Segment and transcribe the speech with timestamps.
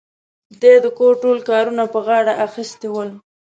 [0.61, 3.09] دې د کور ټول کارونه په غاړه اخيستي ول.